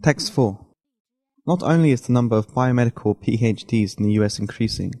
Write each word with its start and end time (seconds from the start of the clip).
Text 0.00 0.32
4. 0.32 0.64
Not 1.44 1.60
only 1.64 1.90
is 1.90 2.02
the 2.02 2.12
number 2.12 2.36
of 2.36 2.54
biomedical 2.54 3.16
PhDs 3.20 3.98
in 3.98 4.04
the 4.04 4.12
US 4.12 4.38
increasing, 4.38 4.92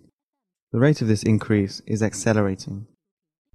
the 0.72 0.80
rate 0.80 1.00
of 1.00 1.06
this 1.06 1.22
increase 1.22 1.80
is 1.86 2.02
accelerating. 2.02 2.88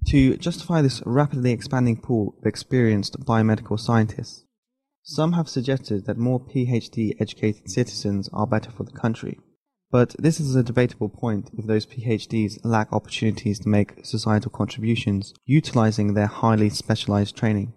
To 0.06 0.38
justify 0.38 0.80
this 0.80 1.02
rapidly 1.04 1.52
expanding 1.52 2.00
pool 2.00 2.34
of 2.40 2.46
experienced 2.46 3.20
biomedical 3.26 3.78
scientists, 3.78 4.46
some 5.02 5.34
have 5.34 5.50
suggested 5.50 6.06
that 6.06 6.16
more 6.16 6.40
PhD 6.40 7.14
educated 7.20 7.70
citizens 7.70 8.30
are 8.32 8.46
better 8.46 8.70
for 8.70 8.84
the 8.84 8.98
country. 8.98 9.38
But 9.90 10.16
this 10.18 10.40
is 10.40 10.56
a 10.56 10.62
debatable 10.62 11.10
point 11.10 11.50
if 11.58 11.66
those 11.66 11.84
PhDs 11.84 12.58
lack 12.64 12.90
opportunities 12.90 13.58
to 13.60 13.68
make 13.68 14.06
societal 14.06 14.50
contributions 14.50 15.34
utilizing 15.44 16.14
their 16.14 16.26
highly 16.26 16.70
specialized 16.70 17.36
training. 17.36 17.74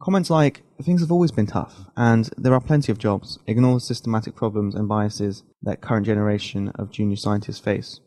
Comments 0.00 0.30
like, 0.30 0.62
things 0.80 1.00
have 1.00 1.10
always 1.10 1.32
been 1.32 1.46
tough, 1.46 1.86
and 1.96 2.30
there 2.36 2.54
are 2.54 2.60
plenty 2.60 2.92
of 2.92 2.98
jobs, 2.98 3.40
ignore 3.48 3.74
the 3.74 3.80
systematic 3.80 4.36
problems 4.36 4.76
and 4.76 4.86
biases 4.86 5.42
that 5.60 5.80
current 5.80 6.06
generation 6.06 6.68
of 6.76 6.92
junior 6.92 7.16
scientists 7.16 7.58
face. 7.58 8.00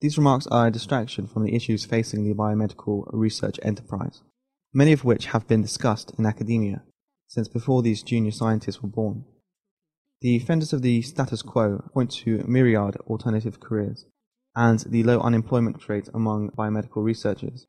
These 0.00 0.16
remarks 0.16 0.46
are 0.46 0.68
a 0.68 0.70
distraction 0.70 1.26
from 1.26 1.44
the 1.44 1.54
issues 1.54 1.84
facing 1.84 2.24
the 2.24 2.34
biomedical 2.34 3.04
research 3.12 3.60
enterprise, 3.62 4.22
many 4.72 4.92
of 4.92 5.04
which 5.04 5.26
have 5.26 5.46
been 5.46 5.60
discussed 5.60 6.12
in 6.18 6.24
academia 6.24 6.82
since 7.28 7.48
before 7.48 7.82
these 7.82 8.02
junior 8.02 8.30
scientists 8.30 8.82
were 8.82 8.88
born. 8.88 9.24
The 10.20 10.38
defenders 10.38 10.72
of 10.72 10.82
the 10.82 11.02
status 11.02 11.42
quo 11.42 11.90
point 11.92 12.10
to 12.22 12.44
myriad 12.46 12.96
alternative 13.08 13.60
careers 13.60 14.06
and 14.56 14.78
the 14.80 15.02
low 15.02 15.20
unemployment 15.20 15.88
rate 15.88 16.08
among 16.14 16.50
biomedical 16.52 17.04
researchers. 17.04 17.66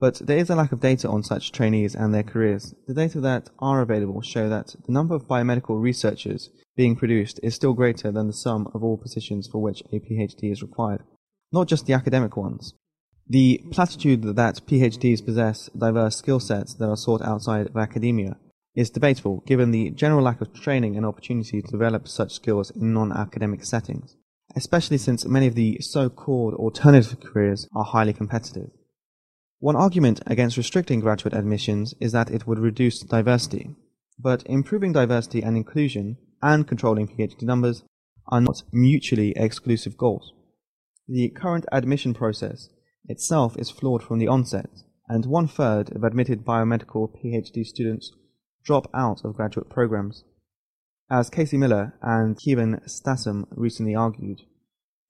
But 0.00 0.26
there 0.26 0.38
is 0.38 0.50
a 0.50 0.56
lack 0.56 0.72
of 0.72 0.80
data 0.80 1.08
on 1.08 1.22
such 1.22 1.52
trainees 1.52 1.94
and 1.94 2.12
their 2.12 2.22
careers. 2.22 2.74
The 2.88 2.94
data 2.94 3.20
that 3.20 3.50
are 3.58 3.82
available 3.82 4.22
show 4.22 4.48
that 4.48 4.74
the 4.86 4.92
number 4.92 5.14
of 5.14 5.28
biomedical 5.28 5.80
researchers 5.80 6.50
being 6.74 6.96
produced 6.96 7.38
is 7.42 7.54
still 7.54 7.74
greater 7.74 8.10
than 8.10 8.26
the 8.26 8.32
sum 8.32 8.66
of 8.74 8.82
all 8.82 8.96
positions 8.96 9.46
for 9.46 9.60
which 9.60 9.82
a 9.92 10.00
PhD 10.00 10.50
is 10.50 10.62
required 10.62 11.02
not 11.52 11.68
just 11.68 11.86
the 11.86 11.92
academic 11.92 12.36
ones. 12.36 12.74
The 13.28 13.62
platitude 13.70 14.22
that 14.22 14.66
PhDs 14.66 15.24
possess 15.24 15.68
diverse 15.76 16.16
skill 16.16 16.40
sets 16.40 16.74
that 16.74 16.88
are 16.88 16.96
sought 16.96 17.22
outside 17.22 17.66
of 17.66 17.76
academia 17.76 18.36
is 18.74 18.90
debatable 18.90 19.42
given 19.46 19.70
the 19.70 19.90
general 19.90 20.22
lack 20.22 20.40
of 20.40 20.52
training 20.52 20.96
and 20.96 21.04
opportunity 21.04 21.62
to 21.62 21.70
develop 21.70 22.08
such 22.08 22.32
skills 22.32 22.70
in 22.70 22.92
non-academic 22.92 23.64
settings, 23.64 24.16
especially 24.56 24.98
since 24.98 25.24
many 25.26 25.46
of 25.46 25.54
the 25.54 25.78
so-called 25.80 26.54
alternative 26.54 27.20
careers 27.20 27.68
are 27.74 27.84
highly 27.84 28.12
competitive. 28.12 28.70
One 29.60 29.76
argument 29.76 30.22
against 30.26 30.56
restricting 30.56 31.00
graduate 31.00 31.34
admissions 31.34 31.94
is 32.00 32.12
that 32.12 32.30
it 32.30 32.46
would 32.46 32.58
reduce 32.58 33.00
diversity, 33.00 33.76
but 34.18 34.42
improving 34.46 34.92
diversity 34.92 35.42
and 35.42 35.54
inclusion 35.54 36.16
and 36.42 36.66
controlling 36.66 37.08
PhD 37.08 37.42
numbers 37.42 37.82
are 38.28 38.40
not 38.40 38.62
mutually 38.72 39.34
exclusive 39.36 39.98
goals. 39.98 40.32
The 41.06 41.28
current 41.28 41.66
admission 41.72 42.14
process 42.14 42.70
itself 43.06 43.54
is 43.58 43.68
flawed 43.68 44.02
from 44.02 44.18
the 44.18 44.28
onset, 44.28 44.70
and 45.10 45.26
one 45.26 45.46
third 45.46 45.94
of 45.94 46.04
admitted 46.04 46.42
biomedical 46.42 47.10
PhD 47.14 47.66
students 47.66 48.12
drop 48.64 48.88
out 48.94 49.26
of 49.26 49.34
graduate 49.34 49.68
programs. 49.68 50.24
As 51.10 51.28
Casey 51.28 51.58
Miller 51.58 51.98
and 52.00 52.38
Kevin 52.42 52.80
Stassun 52.86 53.46
recently 53.50 53.94
argued, 53.94 54.40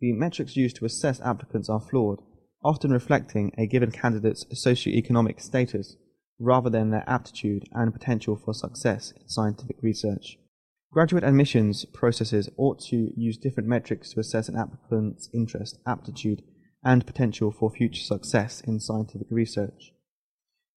the 0.00 0.12
metrics 0.12 0.56
used 0.56 0.74
to 0.76 0.86
assess 0.86 1.20
applicants 1.20 1.68
are 1.68 1.80
flawed, 1.80 2.20
often 2.62 2.90
reflecting 2.90 3.52
a 3.56 3.66
given 3.66 3.90
candidate's 3.90 4.44
socioeconomic 4.46 5.40
status 5.40 5.96
rather 6.38 6.70
than 6.70 6.90
their 6.90 7.04
aptitude 7.06 7.64
and 7.72 7.92
potential 7.92 8.36
for 8.36 8.54
success 8.54 9.12
in 9.12 9.28
scientific 9.28 9.76
research. 9.82 10.38
Graduate 10.92 11.22
admissions 11.22 11.84
processes 11.84 12.48
ought 12.56 12.80
to 12.80 13.12
use 13.16 13.38
different 13.38 13.68
metrics 13.68 14.12
to 14.12 14.20
assess 14.20 14.48
an 14.48 14.56
applicant's 14.56 15.28
interest, 15.32 15.78
aptitude, 15.86 16.42
and 16.82 17.06
potential 17.06 17.52
for 17.52 17.70
future 17.70 18.02
success 18.02 18.60
in 18.62 18.80
scientific 18.80 19.28
research. 19.30 19.92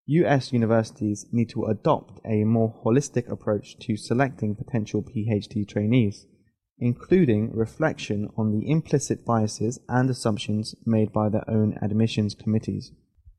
US 0.06 0.52
universities 0.52 1.26
need 1.32 1.48
to 1.50 1.64
adopt 1.64 2.20
a 2.26 2.44
more 2.44 2.74
holistic 2.84 3.30
approach 3.30 3.78
to 3.78 3.96
selecting 3.96 4.56
potential 4.56 5.02
PhD 5.02 5.66
trainees, 5.66 6.26
including 6.82 7.52
reflection 7.54 8.28
on 8.36 8.50
the 8.50 8.68
implicit 8.68 9.24
biases 9.24 9.78
and 9.88 10.10
assumptions 10.10 10.74
made 10.84 11.12
by 11.12 11.28
their 11.28 11.48
own 11.48 11.78
admissions 11.80 12.34
committees. 12.34 12.90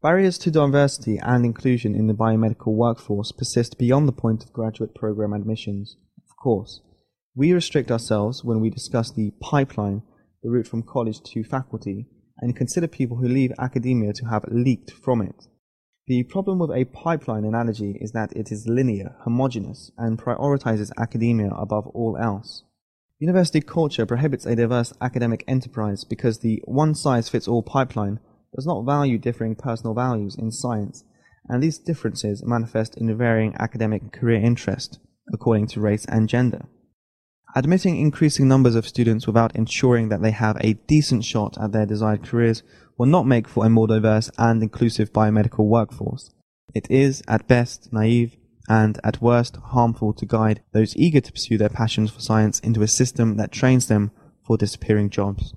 Barriers 0.02 0.38
to 0.40 0.50
diversity 0.50 1.20
and 1.22 1.46
inclusion 1.46 1.94
in 1.94 2.08
the 2.08 2.14
biomedical 2.14 2.74
workforce 2.74 3.34
persist 3.34 3.78
beyond 3.78 4.08
the 4.08 4.14
point 4.14 4.46
of 4.46 4.54
graduate 4.54 4.96
program 4.96 5.34
admissions 5.34 5.98
of 6.18 6.38
course. 6.42 6.80
We 7.36 7.52
restrict 7.52 7.92
ourselves 7.92 8.46
when 8.46 8.62
we 8.62 8.70
discuss 8.70 9.12
the 9.12 9.32
pipeline, 9.42 10.04
the 10.42 10.50
route 10.50 10.68
from 10.68 10.84
college 10.84 11.22
to 11.24 11.44
faculty, 11.44 12.08
and 12.38 12.56
consider 12.56 12.88
people 12.88 13.18
who 13.18 13.28
leave 13.28 13.52
academia 13.60 14.14
to 14.14 14.26
have 14.26 14.46
leaked 14.50 14.92
from 14.92 15.22
it. 15.22 15.48
The 16.08 16.24
problem 16.24 16.60
with 16.60 16.72
a 16.72 16.86
pipeline 16.86 17.44
analogy 17.44 17.98
is 18.00 18.12
that 18.14 18.34
it 18.36 18.52
is 18.52 18.68
linear, 18.68 19.16
homogeneous, 19.24 19.92
and 19.98 20.18
prioritizes 20.18 20.92
academia 20.98 21.50
above 21.50 21.88
all 21.88 22.18
else. 22.18 22.64
University 23.24 23.62
culture 23.62 24.06
prohibits 24.06 24.46
a 24.46 24.54
diverse 24.54 24.92
academic 25.00 25.46
enterprise 25.48 26.04
because 26.04 26.40
the 26.40 26.62
one 26.66 26.94
size 26.94 27.30
fits 27.30 27.48
all 27.48 27.64
pipeline 27.64 28.20
does 28.54 28.66
not 28.66 28.84
value 28.84 29.18
differing 29.18 29.56
personal 29.56 29.94
values 29.94 30.36
in 30.36 30.52
science, 30.52 31.06
and 31.48 31.64
these 31.64 31.78
differences 31.78 32.44
manifest 32.44 32.98
in 32.98 33.18
varying 33.18 33.56
academic 33.58 34.12
career 34.12 34.42
interest 34.42 35.00
according 35.32 35.66
to 35.66 35.80
race 35.80 36.04
and 36.10 36.28
gender. 36.28 36.66
Admitting 37.56 37.98
increasing 37.98 38.50
numbers 38.50 38.76
of 38.76 38.86
students 38.86 39.26
without 39.26 39.56
ensuring 39.56 40.10
that 40.10 40.22
they 40.22 40.32
have 40.32 40.58
a 40.60 40.74
decent 40.74 41.24
shot 41.24 41.58
at 41.58 41.72
their 41.72 41.86
desired 41.86 42.26
careers 42.26 42.62
will 42.98 43.06
not 43.06 43.26
make 43.26 43.48
for 43.48 43.66
a 43.66 43.70
more 43.70 43.88
diverse 43.88 44.30
and 44.38 44.62
inclusive 44.62 45.14
biomedical 45.14 45.66
workforce. 45.66 46.30
It 46.76 46.92
is, 46.92 47.24
at 47.30 47.48
best, 47.48 47.94
naive 47.94 48.36
and, 48.70 49.00
at 49.04 49.22
worst, 49.22 49.58
harmful 49.58 50.14
to 50.14 50.26
guide 50.26 50.62
those 50.72 50.96
eager 50.96 51.20
to 51.22 51.32
pursue 51.32 51.58
their 51.58 51.70
passions 51.70 52.12
for 52.12 52.22
science 52.22 52.60
into 52.60 52.82
a 52.82 52.88
system 52.88 53.38
that 53.38 53.52
trains 53.52 53.88
them 53.88 54.12
for 54.42 54.58
disappearing 54.58 55.10
jobs. 55.10 55.54